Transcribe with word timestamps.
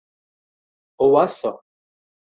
o 0.97 1.05
waso! 1.13 1.51